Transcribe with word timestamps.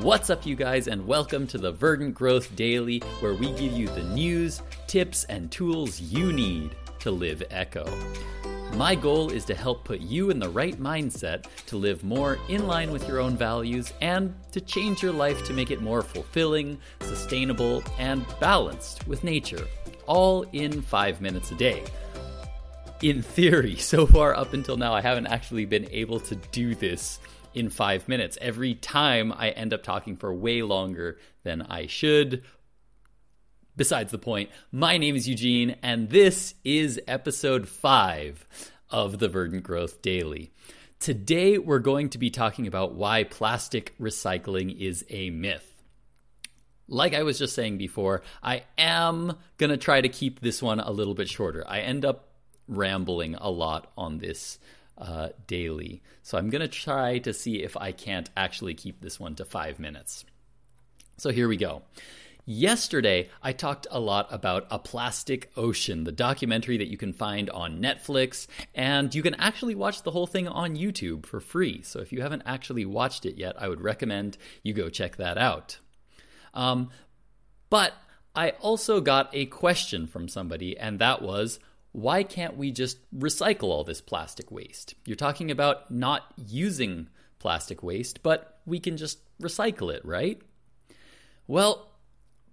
What's 0.00 0.30
up, 0.30 0.46
you 0.46 0.56
guys, 0.56 0.88
and 0.88 1.06
welcome 1.06 1.46
to 1.48 1.58
the 1.58 1.72
Verdant 1.72 2.14
Growth 2.14 2.56
Daily, 2.56 3.00
where 3.20 3.34
we 3.34 3.52
give 3.52 3.72
you 3.72 3.88
the 3.88 4.04
news, 4.04 4.62
tips, 4.86 5.24
and 5.24 5.50
tools 5.50 6.00
you 6.00 6.32
need 6.32 6.76
to 7.00 7.10
live 7.10 7.42
Echo. 7.50 7.84
My 8.74 8.94
goal 8.94 9.30
is 9.30 9.44
to 9.46 9.54
help 9.54 9.84
put 9.84 10.00
you 10.00 10.30
in 10.30 10.38
the 10.38 10.48
right 10.48 10.80
mindset 10.80 11.44
to 11.66 11.76
live 11.76 12.02
more 12.02 12.38
in 12.48 12.66
line 12.66 12.90
with 12.90 13.06
your 13.06 13.20
own 13.20 13.36
values 13.36 13.92
and 14.00 14.34
to 14.52 14.62
change 14.62 15.02
your 15.02 15.12
life 15.12 15.44
to 15.44 15.52
make 15.52 15.70
it 15.70 15.82
more 15.82 16.00
fulfilling, 16.00 16.78
sustainable, 17.00 17.82
and 17.98 18.24
balanced 18.40 19.06
with 19.06 19.24
nature, 19.24 19.66
all 20.06 20.42
in 20.52 20.80
five 20.80 21.20
minutes 21.20 21.50
a 21.50 21.54
day. 21.54 21.84
In 23.02 23.20
theory, 23.20 23.76
so 23.76 24.06
far 24.06 24.34
up 24.34 24.54
until 24.54 24.76
now, 24.76 24.94
I 24.94 25.02
haven't 25.02 25.26
actually 25.26 25.66
been 25.66 25.88
able 25.90 26.20
to 26.20 26.34
do 26.34 26.74
this 26.74 27.18
in 27.54 27.68
five 27.68 28.08
minutes. 28.08 28.38
Every 28.40 28.74
time 28.74 29.32
I 29.32 29.50
end 29.50 29.74
up 29.74 29.82
talking 29.82 30.16
for 30.16 30.32
way 30.32 30.62
longer 30.62 31.18
than 31.42 31.62
I 31.62 31.86
should. 31.86 32.42
Besides 33.76 34.10
the 34.10 34.18
point, 34.18 34.48
my 34.72 34.96
name 34.96 35.14
is 35.14 35.28
Eugene, 35.28 35.76
and 35.82 36.08
this 36.08 36.54
is 36.64 36.98
episode 37.06 37.68
five 37.68 38.46
of 38.88 39.18
the 39.18 39.28
Verdant 39.28 39.62
Growth 39.62 40.00
Daily. 40.00 40.50
Today, 40.98 41.58
we're 41.58 41.80
going 41.80 42.08
to 42.10 42.18
be 42.18 42.30
talking 42.30 42.66
about 42.66 42.94
why 42.94 43.24
plastic 43.24 43.94
recycling 43.98 44.74
is 44.80 45.04
a 45.10 45.28
myth. 45.28 45.74
Like 46.88 47.12
I 47.12 47.24
was 47.24 47.38
just 47.38 47.54
saying 47.54 47.76
before, 47.76 48.22
I 48.42 48.62
am 48.78 49.36
going 49.58 49.70
to 49.70 49.76
try 49.76 50.00
to 50.00 50.08
keep 50.08 50.40
this 50.40 50.62
one 50.62 50.80
a 50.80 50.90
little 50.90 51.14
bit 51.14 51.28
shorter. 51.28 51.62
I 51.66 51.80
end 51.80 52.06
up 52.06 52.26
rambling 52.68 53.34
a 53.34 53.50
lot 53.50 53.90
on 53.96 54.18
this 54.18 54.58
uh, 54.98 55.28
daily. 55.46 56.02
So 56.22 56.38
I'm 56.38 56.50
going 56.50 56.62
to 56.62 56.68
try 56.68 57.18
to 57.18 57.32
see 57.32 57.62
if 57.62 57.76
I 57.76 57.92
can't 57.92 58.30
actually 58.36 58.74
keep 58.74 59.00
this 59.00 59.20
one 59.20 59.34
to 59.36 59.44
five 59.44 59.78
minutes. 59.78 60.24
So 61.18 61.30
here 61.30 61.48
we 61.48 61.56
go. 61.56 61.82
Yesterday, 62.48 63.28
I 63.42 63.52
talked 63.52 63.88
a 63.90 63.98
lot 63.98 64.28
about 64.30 64.68
A 64.70 64.78
Plastic 64.78 65.50
Ocean, 65.56 66.04
the 66.04 66.12
documentary 66.12 66.76
that 66.76 66.86
you 66.86 66.96
can 66.96 67.12
find 67.12 67.50
on 67.50 67.80
Netflix, 67.80 68.46
and 68.72 69.12
you 69.12 69.20
can 69.20 69.34
actually 69.34 69.74
watch 69.74 70.02
the 70.02 70.12
whole 70.12 70.28
thing 70.28 70.46
on 70.46 70.76
YouTube 70.76 71.26
for 71.26 71.40
free. 71.40 71.82
So 71.82 71.98
if 71.98 72.12
you 72.12 72.22
haven't 72.22 72.44
actually 72.46 72.84
watched 72.84 73.26
it 73.26 73.36
yet, 73.36 73.60
I 73.60 73.68
would 73.68 73.80
recommend 73.80 74.38
you 74.62 74.74
go 74.74 74.88
check 74.88 75.16
that 75.16 75.38
out. 75.38 75.80
Um, 76.54 76.90
but 77.68 77.94
I 78.36 78.50
also 78.60 79.00
got 79.00 79.28
a 79.32 79.46
question 79.46 80.06
from 80.06 80.28
somebody, 80.28 80.78
and 80.78 81.00
that 81.00 81.22
was 81.22 81.58
why 81.96 82.22
can't 82.24 82.58
we 82.58 82.70
just 82.70 82.98
recycle 83.18 83.70
all 83.70 83.82
this 83.82 84.02
plastic 84.02 84.50
waste? 84.50 84.94
You're 85.06 85.16
talking 85.16 85.50
about 85.50 85.90
not 85.90 86.24
using 86.36 87.08
plastic 87.38 87.82
waste, 87.82 88.22
but 88.22 88.60
we 88.66 88.80
can 88.80 88.98
just 88.98 89.18
recycle 89.40 89.90
it, 89.90 90.04
right? 90.04 90.38
Well, 91.46 91.90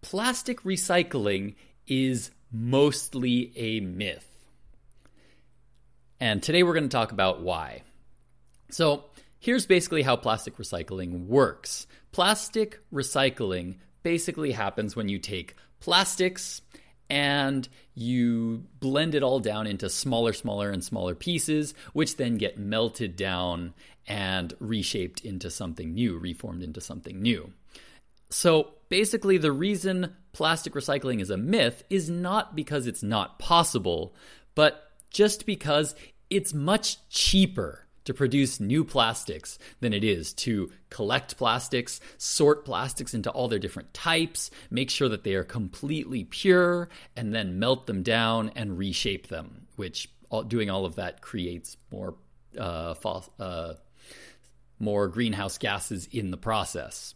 plastic 0.02 0.62
recycling 0.64 1.56
is 1.86 2.32
mostly 2.54 3.52
a 3.58 3.82
myth. 3.82 4.26
And 6.22 6.42
today 6.42 6.64
we're 6.64 6.72
going 6.72 6.88
to 6.88 6.98
talk 6.98 7.12
about 7.12 7.42
why. 7.42 7.84
So, 8.70 9.04
here's 9.40 9.66
basically 9.66 10.04
how 10.04 10.16
plastic 10.16 10.56
recycling 10.56 11.28
works 11.28 11.86
plastic 12.14 12.80
recycling 12.94 13.76
basically 14.04 14.54
happens 14.54 14.96
when 14.96 15.10
you 15.10 15.20
take 15.20 15.56
plastics 15.82 16.62
and 17.14 17.70
you 17.94 18.64
blend 18.80 19.14
it 19.14 19.22
all 19.22 19.40
down 19.40 19.68
into 19.68 19.88
smaller, 19.88 20.34
smaller, 20.34 20.72
and 20.72 20.84
smaller 20.84 21.14
pieces, 21.14 21.76
which 21.94 22.18
then 22.18 22.40
get 22.40 22.58
melted 22.58 23.16
down 23.16 23.72
and 24.08 24.52
reshaped 24.60 25.24
into 25.24 25.52
something 25.52 25.94
new, 25.94 26.18
reformed 26.18 26.64
into 26.64 26.82
something 26.82 27.22
new. 27.22 27.54
So 28.32 28.74
basically, 28.90 29.38
the 29.38 29.52
reason 29.52 30.16
plastic 30.32 30.74
recycling 30.74 31.22
is 31.22 31.30
a 31.30 31.38
myth 31.38 31.84
is 31.88 32.10
not 32.10 32.56
because 32.56 32.88
it's 32.88 33.04
not 33.04 33.38
possible, 33.38 34.16
but 34.56 34.90
just 35.12 35.46
because 35.46 35.94
it's 36.32 36.52
much 36.52 36.98
cheaper 37.10 37.86
to 38.06 38.14
produce 38.14 38.60
new 38.60 38.84
plastics 38.84 39.58
than 39.80 39.94
it 39.94 40.04
is 40.04 40.34
to 40.34 40.72
collect 40.90 41.38
plastics, 41.38 42.00
sort 42.18 42.66
plastics 42.66 43.14
into 43.14 43.30
all 43.32 43.48
their 43.48 43.60
different 43.60 43.94
types, 43.94 44.52
make 44.70 44.90
sure 44.90 45.10
that 45.10 45.24
they 45.24 45.36
are 45.36 45.44
completely 45.44 46.24
pure, 46.24 46.90
and 47.16 47.34
then 47.34 47.60
melt 47.60 47.88
them 47.88 48.04
down 48.04 48.52
and 48.56 48.78
reshape 48.78 49.28
them, 49.28 49.68
which 49.76 50.10
doing 50.48 50.70
all 50.70 50.86
of 50.86 50.96
that 50.96 51.22
creates 51.22 51.78
more 51.92 52.16
uh, 52.58 52.94
uh, 53.40 53.74
more 54.80 55.08
greenhouse 55.08 55.58
gases 55.58 56.08
in 56.12 56.32
the 56.32 56.38
process. 56.38 57.16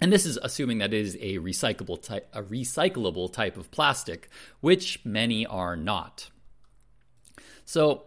And 0.00 0.12
this 0.12 0.26
is 0.26 0.38
assuming 0.42 0.78
that 0.78 0.92
it 0.92 1.00
is 1.00 1.16
a 1.20 1.38
recyclable 1.38 2.02
type, 2.02 2.28
a 2.32 2.42
recyclable 2.42 3.32
type 3.32 3.56
of 3.56 3.70
plastic, 3.70 4.28
which 4.60 4.98
many 5.04 5.46
are 5.46 5.76
not. 5.76 6.28
So 7.64 8.04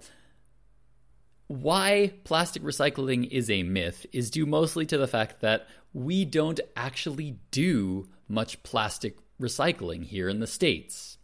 why 1.47 2.13
plastic 2.23 2.63
recycling 2.63 3.29
is 3.29 3.49
a 3.49 3.63
myth 3.63 4.05
is 4.11 4.31
due 4.31 4.45
mostly 4.45 4.85
to 4.87 4.97
the 4.97 5.07
fact 5.07 5.41
that 5.41 5.67
we 5.93 6.25
don't 6.25 6.59
actually 6.75 7.37
do 7.51 8.09
much 8.27 8.61
plastic 8.63 9.17
recycling 9.39 10.03
here 10.03 10.27
in 10.27 10.39
the 10.39 10.47
States. 10.47 11.17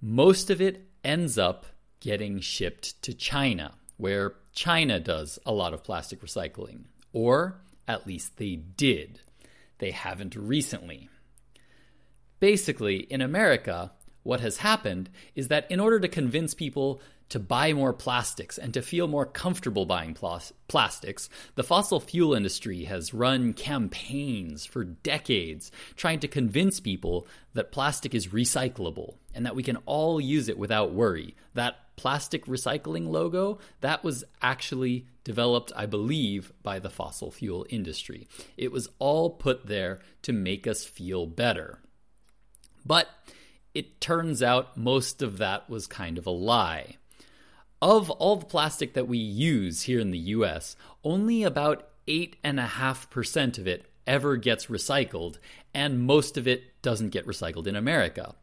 Most 0.00 0.50
of 0.50 0.60
it 0.60 0.88
ends 1.02 1.36
up 1.36 1.66
getting 2.00 2.40
shipped 2.40 3.02
to 3.02 3.12
China, 3.12 3.74
where 3.96 4.34
China 4.52 5.00
does 5.00 5.38
a 5.44 5.52
lot 5.52 5.74
of 5.74 5.82
plastic 5.82 6.20
recycling. 6.20 6.84
Or 7.12 7.60
at 7.88 8.06
least 8.06 8.36
they 8.36 8.56
did. 8.56 9.20
They 9.78 9.90
haven't 9.90 10.36
recently. 10.36 11.08
Basically, 12.38 12.98
in 12.98 13.20
America, 13.20 13.92
what 14.22 14.40
has 14.40 14.58
happened 14.58 15.10
is 15.34 15.48
that 15.48 15.70
in 15.70 15.80
order 15.80 16.00
to 16.00 16.08
convince 16.08 16.54
people 16.54 17.00
to 17.28 17.38
buy 17.38 17.72
more 17.72 17.92
plastics 17.92 18.56
and 18.56 18.72
to 18.72 18.82
feel 18.82 19.06
more 19.06 19.26
comfortable 19.26 19.84
buying 19.84 20.14
plas- 20.14 20.52
plastics, 20.66 21.28
the 21.56 21.62
fossil 21.62 22.00
fuel 22.00 22.34
industry 22.34 22.84
has 22.84 23.12
run 23.12 23.52
campaigns 23.52 24.64
for 24.64 24.84
decades 24.84 25.70
trying 25.96 26.20
to 26.20 26.28
convince 26.28 26.80
people 26.80 27.26
that 27.54 27.72
plastic 27.72 28.14
is 28.14 28.28
recyclable 28.28 29.16
and 29.34 29.44
that 29.44 29.54
we 29.54 29.62
can 29.62 29.76
all 29.84 30.20
use 30.20 30.48
it 30.48 30.58
without 30.58 30.92
worry. 30.92 31.34
That 31.54 31.76
plastic 31.96 32.46
recycling 32.46 33.08
logo, 33.08 33.58
that 33.80 34.04
was 34.04 34.24
actually 34.40 35.06
developed, 35.24 35.72
I 35.76 35.84
believe, 35.84 36.52
by 36.62 36.78
the 36.78 36.90
fossil 36.90 37.30
fuel 37.30 37.66
industry. 37.68 38.26
It 38.56 38.72
was 38.72 38.88
all 38.98 39.30
put 39.30 39.66
there 39.66 39.98
to 40.22 40.32
make 40.32 40.66
us 40.66 40.84
feel 40.84 41.26
better. 41.26 41.80
But 42.86 43.08
it 43.78 44.00
turns 44.00 44.42
out 44.42 44.76
most 44.76 45.22
of 45.22 45.38
that 45.38 45.70
was 45.70 45.86
kind 45.86 46.18
of 46.18 46.26
a 46.26 46.30
lie. 46.30 46.96
Of 47.80 48.10
all 48.10 48.34
the 48.34 48.44
plastic 48.44 48.94
that 48.94 49.06
we 49.06 49.18
use 49.18 49.82
here 49.82 50.00
in 50.00 50.10
the 50.10 50.18
US, 50.18 50.74
only 51.04 51.44
about 51.44 51.88
8.5% 52.08 53.56
of 53.56 53.68
it 53.68 53.86
ever 54.04 54.34
gets 54.36 54.66
recycled, 54.66 55.38
and 55.72 56.00
most 56.00 56.36
of 56.36 56.48
it 56.48 56.82
doesn't 56.82 57.10
get 57.10 57.24
recycled 57.24 57.68
in 57.68 57.76
America. 57.76 58.34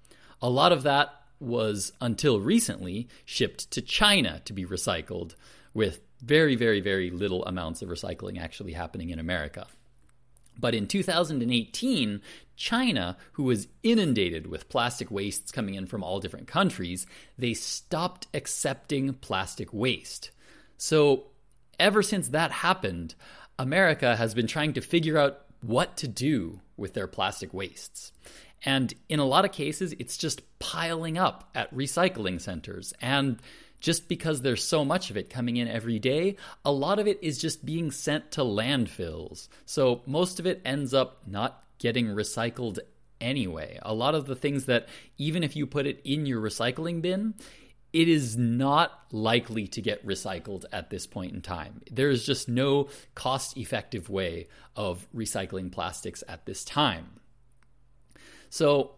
A 0.41 0.49
lot 0.49 0.71
of 0.71 0.83
that 0.83 1.13
was, 1.41 1.91
until 1.99 2.39
recently, 2.39 3.09
shipped 3.25 3.69
to 3.71 3.81
China 3.81 4.41
to 4.45 4.53
be 4.53 4.65
recycled, 4.65 5.35
with 5.73 5.99
very, 6.21 6.55
very, 6.55 6.79
very 6.79 7.09
little 7.09 7.43
amounts 7.43 7.81
of 7.81 7.89
recycling 7.89 8.39
actually 8.39 8.71
happening 8.71 9.09
in 9.09 9.19
America. 9.19 9.67
But 10.59 10.75
in 10.75 10.87
2018, 10.87 12.21
China, 12.55 13.17
who 13.33 13.43
was 13.43 13.67
inundated 13.83 14.47
with 14.47 14.69
plastic 14.69 15.11
wastes 15.11 15.51
coming 15.51 15.75
in 15.75 15.85
from 15.85 16.03
all 16.03 16.19
different 16.19 16.47
countries, 16.47 17.05
they 17.37 17.53
stopped 17.53 18.27
accepting 18.33 19.13
plastic 19.15 19.73
waste. 19.73 20.31
So, 20.77 21.25
ever 21.79 22.01
since 22.01 22.29
that 22.29 22.51
happened, 22.51 23.15
America 23.59 24.15
has 24.15 24.33
been 24.33 24.47
trying 24.47 24.73
to 24.73 24.81
figure 24.81 25.17
out 25.17 25.41
what 25.61 25.97
to 25.97 26.07
do 26.07 26.61
with 26.77 26.93
their 26.93 27.07
plastic 27.07 27.53
wastes. 27.53 28.11
And 28.63 28.93
in 29.09 29.19
a 29.19 29.25
lot 29.25 29.45
of 29.45 29.51
cases, 29.51 29.93
it's 29.99 30.17
just 30.17 30.41
piling 30.59 31.17
up 31.17 31.49
at 31.53 31.73
recycling 31.73 32.41
centers. 32.41 32.93
And 33.01 33.39
just 33.85 34.09
because 34.09 34.41
there's 34.41 34.63
so 34.63 34.83
much 34.83 35.11
of 35.11 35.15
it 35.15 35.29
coming 35.29 35.57
in 35.57 35.67
every 35.67 35.99
day, 35.99 36.35
a 36.65 36.71
lot 36.71 36.97
of 36.97 37.05
it 37.05 37.19
is 37.21 37.37
just 37.37 37.63
being 37.63 37.91
sent 37.91 38.31
to 38.31 38.41
landfills. 38.41 39.47
So 39.67 40.01
most 40.07 40.39
of 40.39 40.47
it 40.47 40.59
ends 40.65 40.91
up 40.91 41.21
not 41.27 41.63
getting 41.77 42.07
recycled 42.07 42.79
anyway. 43.21 43.77
A 43.83 43.93
lot 43.93 44.15
of 44.15 44.25
the 44.25 44.35
things 44.35 44.65
that, 44.65 44.89
even 45.19 45.43
if 45.43 45.55
you 45.55 45.67
put 45.67 45.85
it 45.85 46.01
in 46.03 46.25
your 46.25 46.41
recycling 46.41 47.03
bin, 47.03 47.35
it 47.93 48.07
is 48.09 48.35
not 48.35 49.03
likely 49.11 49.67
to 49.67 49.83
get 49.83 50.03
recycled 50.03 50.65
at 50.73 50.89
this 50.89 51.05
point 51.05 51.35
in 51.35 51.41
time. 51.41 51.83
There 51.91 52.09
is 52.09 52.25
just 52.25 52.49
no 52.49 52.89
cost 53.13 53.55
effective 53.55 54.09
way 54.09 54.47
of 54.75 55.07
recycling 55.15 55.71
plastics 55.71 56.23
at 56.27 56.47
this 56.47 56.63
time. 56.63 57.19
So, 58.49 58.95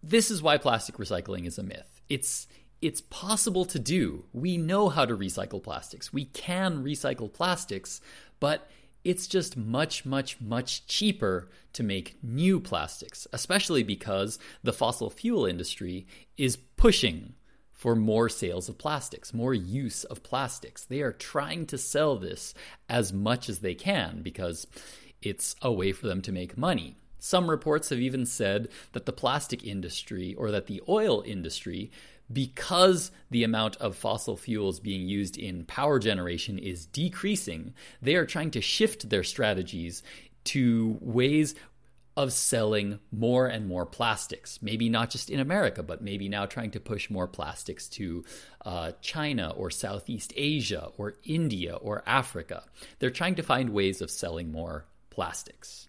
this 0.00 0.30
is 0.30 0.44
why 0.44 0.58
plastic 0.58 0.98
recycling 0.98 1.44
is 1.44 1.58
a 1.58 1.64
myth. 1.64 2.00
It's 2.08 2.46
it's 2.82 3.00
possible 3.00 3.64
to 3.66 3.78
do. 3.78 4.24
We 4.32 4.56
know 4.56 4.88
how 4.88 5.04
to 5.04 5.16
recycle 5.16 5.62
plastics. 5.62 6.12
We 6.12 6.26
can 6.26 6.84
recycle 6.84 7.32
plastics, 7.32 8.00
but 8.38 8.68
it's 9.04 9.26
just 9.26 9.56
much, 9.56 10.04
much, 10.04 10.40
much 10.40 10.86
cheaper 10.86 11.48
to 11.72 11.82
make 11.82 12.16
new 12.22 12.58
plastics, 12.58 13.26
especially 13.32 13.82
because 13.82 14.38
the 14.62 14.72
fossil 14.72 15.10
fuel 15.10 15.46
industry 15.46 16.06
is 16.36 16.56
pushing 16.56 17.34
for 17.72 17.94
more 17.94 18.28
sales 18.28 18.68
of 18.68 18.78
plastics, 18.78 19.34
more 19.34 19.54
use 19.54 20.02
of 20.04 20.22
plastics. 20.22 20.84
They 20.84 21.02
are 21.02 21.12
trying 21.12 21.66
to 21.66 21.78
sell 21.78 22.16
this 22.16 22.54
as 22.88 23.12
much 23.12 23.48
as 23.48 23.60
they 23.60 23.74
can 23.74 24.22
because 24.22 24.66
it's 25.22 25.54
a 25.62 25.70
way 25.70 25.92
for 25.92 26.06
them 26.06 26.22
to 26.22 26.32
make 26.32 26.58
money. 26.58 26.96
Some 27.18 27.50
reports 27.50 27.88
have 27.90 28.00
even 28.00 28.26
said 28.26 28.68
that 28.92 29.06
the 29.06 29.12
plastic 29.12 29.64
industry 29.64 30.34
or 30.34 30.50
that 30.50 30.66
the 30.66 30.82
oil 30.88 31.22
industry 31.26 31.90
because 32.32 33.10
the 33.30 33.44
amount 33.44 33.76
of 33.76 33.96
fossil 33.96 34.36
fuels 34.36 34.80
being 34.80 35.06
used 35.08 35.38
in 35.38 35.64
power 35.64 35.98
generation 35.98 36.58
is 36.58 36.86
decreasing, 36.86 37.74
they 38.02 38.16
are 38.16 38.26
trying 38.26 38.50
to 38.52 38.60
shift 38.60 39.08
their 39.08 39.22
strategies 39.22 40.02
to 40.44 40.98
ways 41.00 41.54
of 42.16 42.32
selling 42.32 42.98
more 43.12 43.46
and 43.46 43.68
more 43.68 43.84
plastics. 43.84 44.60
Maybe 44.62 44.88
not 44.88 45.10
just 45.10 45.28
in 45.28 45.38
America, 45.38 45.82
but 45.82 46.00
maybe 46.00 46.28
now 46.28 46.46
trying 46.46 46.70
to 46.70 46.80
push 46.80 47.10
more 47.10 47.28
plastics 47.28 47.88
to 47.90 48.24
uh, 48.64 48.92
China 49.02 49.50
or 49.50 49.70
Southeast 49.70 50.32
Asia 50.34 50.88
or 50.96 51.14
India 51.24 51.74
or 51.76 52.02
Africa. 52.06 52.64
They're 52.98 53.10
trying 53.10 53.34
to 53.34 53.42
find 53.42 53.70
ways 53.70 54.00
of 54.00 54.10
selling 54.10 54.50
more 54.50 54.86
plastics. 55.10 55.88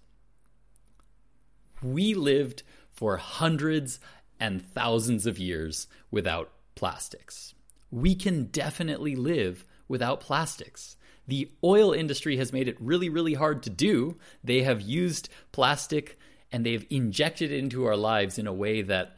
We 1.81 2.13
lived 2.13 2.63
for 2.91 3.17
hundreds 3.17 3.99
and 4.39 4.61
thousands 4.61 5.25
of 5.25 5.39
years 5.39 5.87
without 6.11 6.51
plastics. 6.75 7.53
We 7.91 8.15
can 8.15 8.45
definitely 8.45 9.15
live 9.15 9.65
without 9.87 10.19
plastics. 10.19 10.95
The 11.27 11.51
oil 11.63 11.93
industry 11.93 12.37
has 12.37 12.53
made 12.53 12.67
it 12.67 12.79
really, 12.79 13.09
really 13.09 13.33
hard 13.33 13.63
to 13.63 13.69
do. 13.69 14.17
They 14.43 14.63
have 14.63 14.81
used 14.81 15.29
plastic 15.51 16.17
and 16.51 16.65
they've 16.65 16.85
injected 16.89 17.51
it 17.51 17.57
into 17.57 17.85
our 17.85 17.97
lives 17.97 18.37
in 18.37 18.47
a 18.47 18.53
way 18.53 18.81
that 18.83 19.17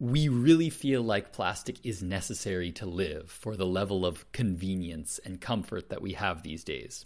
we 0.00 0.28
really 0.28 0.70
feel 0.70 1.02
like 1.02 1.32
plastic 1.32 1.84
is 1.84 2.02
necessary 2.02 2.70
to 2.70 2.86
live 2.86 3.30
for 3.30 3.56
the 3.56 3.66
level 3.66 4.06
of 4.06 4.30
convenience 4.30 5.18
and 5.24 5.40
comfort 5.40 5.88
that 5.88 6.02
we 6.02 6.12
have 6.12 6.42
these 6.42 6.62
days. 6.62 7.04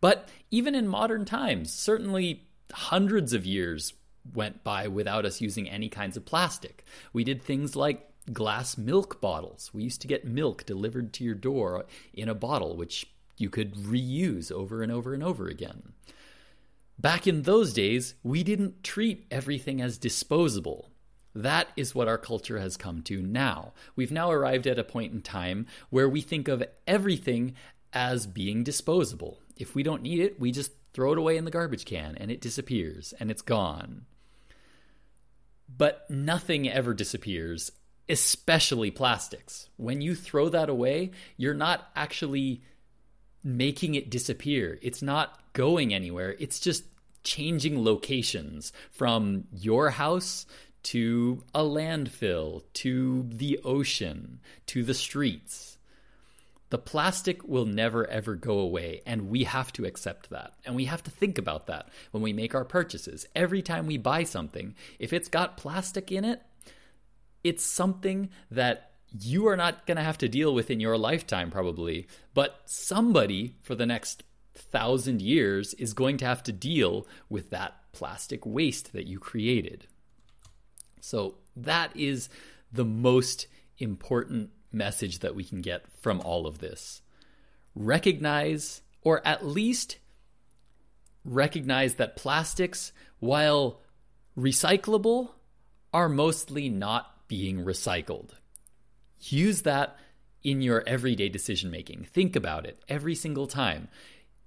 But 0.00 0.28
even 0.50 0.76
in 0.76 0.86
modern 0.86 1.24
times, 1.24 1.72
certainly 1.72 2.46
hundreds 2.72 3.32
of 3.32 3.44
years 3.44 3.94
went 4.34 4.62
by 4.62 4.88
without 4.88 5.24
us 5.24 5.40
using 5.40 5.68
any 5.68 5.88
kinds 5.88 6.16
of 6.16 6.24
plastic. 6.24 6.84
We 7.12 7.24
did 7.24 7.42
things 7.42 7.76
like 7.76 8.08
glass 8.32 8.76
milk 8.76 9.20
bottles. 9.20 9.70
We 9.72 9.82
used 9.82 10.00
to 10.02 10.08
get 10.08 10.24
milk 10.24 10.64
delivered 10.66 11.12
to 11.14 11.24
your 11.24 11.34
door 11.34 11.86
in 12.12 12.28
a 12.28 12.34
bottle, 12.34 12.76
which 12.76 13.06
you 13.36 13.50
could 13.50 13.74
reuse 13.74 14.52
over 14.52 14.82
and 14.82 14.92
over 14.92 15.14
and 15.14 15.22
over 15.22 15.48
again. 15.48 15.92
Back 16.98 17.26
in 17.26 17.42
those 17.42 17.72
days, 17.72 18.14
we 18.22 18.42
didn't 18.42 18.84
treat 18.84 19.26
everything 19.30 19.80
as 19.80 19.96
disposable. 19.96 20.90
That 21.34 21.68
is 21.76 21.94
what 21.94 22.08
our 22.08 22.18
culture 22.18 22.58
has 22.58 22.76
come 22.76 23.02
to 23.02 23.22
now. 23.22 23.72
We've 23.96 24.12
now 24.12 24.30
arrived 24.30 24.66
at 24.66 24.78
a 24.78 24.84
point 24.84 25.12
in 25.12 25.22
time 25.22 25.66
where 25.88 26.08
we 26.08 26.20
think 26.20 26.48
of 26.48 26.62
everything 26.86 27.54
as 27.92 28.26
being 28.26 28.64
disposable. 28.64 29.38
If 29.56 29.74
we 29.74 29.82
don't 29.82 30.02
need 30.02 30.20
it, 30.20 30.38
we 30.38 30.52
just 30.52 30.72
throw 30.92 31.12
it 31.12 31.18
away 31.18 31.36
in 31.36 31.44
the 31.44 31.50
garbage 31.50 31.84
can 31.84 32.16
and 32.16 32.30
it 32.30 32.40
disappears 32.40 33.14
and 33.18 33.30
it's 33.30 33.42
gone. 33.42 34.06
But 35.74 36.10
nothing 36.10 36.68
ever 36.68 36.94
disappears, 36.94 37.70
especially 38.08 38.90
plastics. 38.90 39.68
When 39.76 40.00
you 40.00 40.14
throw 40.14 40.48
that 40.48 40.68
away, 40.68 41.12
you're 41.36 41.54
not 41.54 41.88
actually 41.94 42.62
making 43.42 43.94
it 43.94 44.10
disappear. 44.10 44.78
It's 44.82 45.02
not 45.02 45.38
going 45.52 45.94
anywhere. 45.94 46.36
It's 46.38 46.60
just 46.60 46.84
changing 47.22 47.84
locations 47.84 48.72
from 48.90 49.44
your 49.52 49.90
house 49.90 50.46
to 50.82 51.44
a 51.54 51.60
landfill, 51.60 52.62
to 52.72 53.26
the 53.28 53.60
ocean, 53.64 54.40
to 54.66 54.82
the 54.82 54.94
streets. 54.94 55.78
The 56.70 56.78
plastic 56.78 57.46
will 57.46 57.66
never 57.66 58.06
ever 58.08 58.36
go 58.36 58.58
away, 58.58 59.02
and 59.04 59.28
we 59.28 59.44
have 59.44 59.72
to 59.74 59.84
accept 59.84 60.30
that. 60.30 60.54
And 60.64 60.76
we 60.76 60.84
have 60.86 61.02
to 61.02 61.10
think 61.10 61.36
about 61.36 61.66
that 61.66 61.88
when 62.12 62.22
we 62.22 62.32
make 62.32 62.54
our 62.54 62.64
purchases. 62.64 63.26
Every 63.34 63.60
time 63.60 63.86
we 63.86 63.98
buy 63.98 64.22
something, 64.22 64.74
if 64.98 65.12
it's 65.12 65.28
got 65.28 65.56
plastic 65.56 66.12
in 66.12 66.24
it, 66.24 66.40
it's 67.42 67.64
something 67.64 68.30
that 68.50 68.92
you 69.18 69.48
are 69.48 69.56
not 69.56 69.86
going 69.86 69.96
to 69.96 70.04
have 70.04 70.18
to 70.18 70.28
deal 70.28 70.54
with 70.54 70.70
in 70.70 70.78
your 70.78 70.96
lifetime, 70.96 71.50
probably, 71.50 72.06
but 72.34 72.60
somebody 72.66 73.56
for 73.62 73.74
the 73.74 73.86
next 73.86 74.22
thousand 74.54 75.20
years 75.20 75.74
is 75.74 75.92
going 75.92 76.16
to 76.18 76.26
have 76.26 76.42
to 76.44 76.52
deal 76.52 77.06
with 77.28 77.50
that 77.50 77.74
plastic 77.92 78.46
waste 78.46 78.92
that 78.92 79.06
you 79.06 79.18
created. 79.18 79.86
So, 81.00 81.38
that 81.56 81.96
is 81.96 82.28
the 82.72 82.84
most 82.84 83.48
important 83.78 84.50
message 84.72 85.20
that 85.20 85.34
we 85.34 85.44
can 85.44 85.60
get 85.60 85.84
from 86.00 86.20
all 86.20 86.46
of 86.46 86.58
this. 86.58 87.02
Recognize, 87.74 88.82
or 89.02 89.26
at 89.26 89.46
least 89.46 89.98
recognize 91.24 91.94
that 91.94 92.16
plastics, 92.16 92.92
while 93.18 93.80
recyclable, 94.38 95.30
are 95.92 96.08
mostly 96.08 96.68
not 96.68 97.28
being 97.28 97.64
recycled. 97.64 98.30
Use 99.20 99.62
that 99.62 99.96
in 100.42 100.62
your 100.62 100.82
everyday 100.86 101.28
decision 101.28 101.70
making. 101.70 102.04
Think 102.04 102.34
about 102.36 102.66
it 102.66 102.82
every 102.88 103.14
single 103.14 103.46
time. 103.46 103.88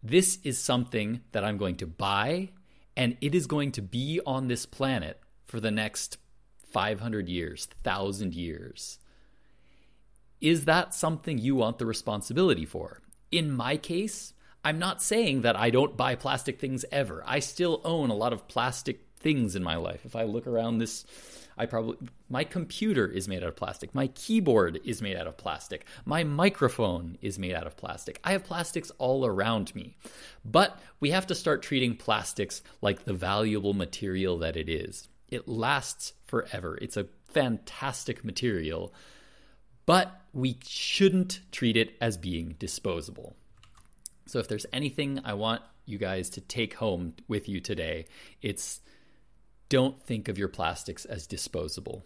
This 0.02 0.40
is 0.44 0.58
something 0.58 1.22
that 1.32 1.44
I'm 1.44 1.58
going 1.58 1.78
to 1.78 1.88
buy, 1.88 2.50
and 2.98 3.16
it 3.22 3.36
is 3.36 3.48
going 3.48 3.72
to 3.74 3.82
be 3.82 4.20
on 4.26 4.48
this 4.48 4.66
planet 4.66 5.20
for 5.46 5.60
the 5.60 5.72
next 5.72 6.18
500 6.72 7.30
years, 7.30 7.68
1,000 7.84 8.34
years. 8.34 9.00
Is 10.44 10.66
that 10.66 10.94
something 10.94 11.38
you 11.38 11.56
want 11.56 11.78
the 11.78 11.86
responsibility 11.86 12.66
for? 12.66 13.00
In 13.32 13.50
my 13.50 13.78
case, 13.78 14.34
I'm 14.66 14.78
not 14.78 15.02
saying 15.02 15.44
that 15.44 15.56
I 15.56 15.70
don't 15.70 15.96
buy 15.96 16.16
plastic 16.16 16.60
things 16.60 16.84
ever. 16.92 17.24
I 17.26 17.40
still 17.40 17.80
own 17.86 18.10
a 18.10 18.16
lot 18.16 18.34
of 18.34 18.50
plastic 18.50 19.06
things 19.18 19.56
in 19.56 19.64
my 19.64 19.78
life. 19.78 20.06
If 20.06 20.18
I 20.18 20.24
look 20.24 20.46
around 20.46 20.80
this, 20.80 21.06
I 21.58 21.66
probably 21.66 21.96
my 22.30 22.44
computer 22.44 23.08
is 23.08 23.30
made 23.30 23.42
out 23.42 23.48
of 23.48 23.56
plastic. 23.56 23.96
My 23.96 24.08
keyboard 24.08 24.82
is 24.84 25.02
made 25.02 25.16
out 25.16 25.28
of 25.28 25.38
plastic. 25.38 25.86
My 26.04 26.26
microphone 26.26 27.18
is 27.22 27.40
made 27.40 27.54
out 27.54 27.66
of 27.66 27.78
plastic. 27.78 28.20
I 28.22 28.34
have 28.34 28.44
plastics 28.44 28.92
all 28.98 29.26
around 29.26 29.74
me. 29.74 29.96
But 30.44 30.78
we 31.00 31.12
have 31.12 31.28
to 31.28 31.36
start 31.36 31.64
treating 31.64 31.96
plastics 31.96 32.62
like 32.82 33.06
the 33.06 33.14
valuable 33.14 33.74
material 33.74 34.38
that 34.40 34.58
it 34.58 34.68
is. 34.68 35.08
It 35.30 35.48
lasts 35.48 36.12
forever. 36.26 36.78
It's 36.82 36.98
a 36.98 37.08
fantastic 37.32 38.26
material 38.26 38.94
but 39.86 40.22
we 40.34 40.58
shouldn't 40.66 41.42
treat 41.52 41.78
it 41.78 41.96
as 42.02 42.18
being 42.18 42.56
disposable. 42.60 43.36
So, 44.26 44.40
if 44.40 44.48
there's 44.48 44.66
anything 44.72 45.20
I 45.24 45.34
want 45.34 45.62
you 45.86 45.98
guys 45.98 46.30
to 46.32 46.42
take 46.42 46.76
home 46.76 47.14
with 47.28 47.50
you 47.50 47.60
today, 47.60 48.06
it's 48.42 48.82
don't 49.70 50.02
think 50.02 50.28
of 50.28 50.38
your 50.38 50.48
plastics 50.48 51.06
as 51.06 51.28
disposable. 51.28 52.04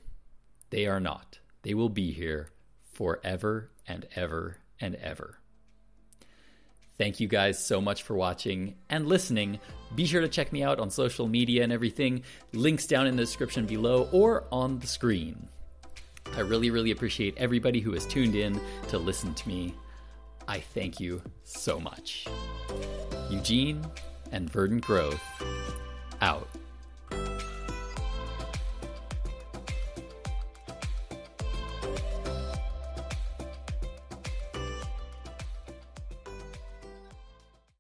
They 0.70 0.88
are 0.88 1.00
not. 1.00 1.40
They 1.64 1.74
will 1.74 1.90
be 1.90 2.12
here 2.12 2.52
forever 2.94 3.72
and 3.88 4.08
ever 4.16 4.58
and 4.80 4.96
ever. 4.96 5.40
Thank 6.98 7.20
you 7.20 7.28
guys 7.28 7.64
so 7.64 7.80
much 7.80 8.02
for 8.02 8.16
watching 8.16 8.76
and 8.90 9.08
listening. 9.08 9.60
Be 9.96 10.08
sure 10.08 10.22
to 10.22 10.28
check 10.28 10.52
me 10.52 10.64
out 10.64 10.80
on 10.80 10.90
social 10.90 11.28
media 11.28 11.64
and 11.64 11.72
everything. 11.72 12.24
Links 12.54 12.88
down 12.88 13.06
in 13.06 13.16
the 13.16 13.22
description 13.22 13.68
below 13.68 14.10
or 14.12 14.46
on 14.52 14.80
the 14.80 14.88
screen. 14.88 15.48
I 16.36 16.42
really, 16.42 16.70
really 16.70 16.92
appreciate 16.92 17.36
everybody 17.38 17.80
who 17.80 17.94
has 17.94 18.06
tuned 18.06 18.36
in 18.36 18.60
to 18.90 18.98
listen 18.98 19.34
to 19.34 19.48
me. 19.48 19.74
I 20.48 20.60
thank 20.60 21.00
you 21.00 21.22
so 21.44 21.80
much. 21.80 22.28
Eugene 23.30 23.86
and 24.32 24.50
Verdant 24.50 24.84
Growth 24.84 25.22
out. 26.22 26.48